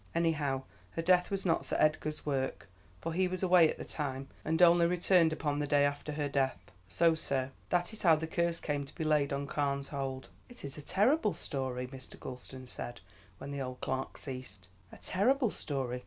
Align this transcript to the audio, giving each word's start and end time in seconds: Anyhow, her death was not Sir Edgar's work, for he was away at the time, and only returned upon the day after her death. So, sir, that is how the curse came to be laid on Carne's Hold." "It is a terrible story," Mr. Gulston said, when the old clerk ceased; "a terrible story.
Anyhow, 0.15 0.63
her 0.93 1.03
death 1.03 1.29
was 1.29 1.45
not 1.45 1.63
Sir 1.63 1.77
Edgar's 1.79 2.25
work, 2.25 2.67
for 3.01 3.13
he 3.13 3.27
was 3.27 3.43
away 3.43 3.69
at 3.69 3.77
the 3.77 3.85
time, 3.85 4.29
and 4.43 4.59
only 4.59 4.87
returned 4.87 5.31
upon 5.31 5.59
the 5.59 5.67
day 5.67 5.85
after 5.85 6.13
her 6.13 6.27
death. 6.27 6.57
So, 6.87 7.13
sir, 7.13 7.51
that 7.69 7.93
is 7.93 8.01
how 8.01 8.15
the 8.15 8.25
curse 8.25 8.59
came 8.59 8.83
to 8.87 8.95
be 8.95 9.03
laid 9.03 9.31
on 9.31 9.45
Carne's 9.45 9.89
Hold." 9.89 10.29
"It 10.49 10.65
is 10.65 10.75
a 10.75 10.81
terrible 10.81 11.35
story," 11.35 11.85
Mr. 11.85 12.19
Gulston 12.19 12.65
said, 12.65 13.01
when 13.37 13.51
the 13.51 13.61
old 13.61 13.79
clerk 13.79 14.17
ceased; 14.17 14.69
"a 14.91 14.97
terrible 14.97 15.51
story. 15.51 15.99